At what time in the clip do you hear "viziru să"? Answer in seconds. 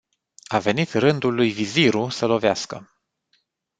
1.51-2.25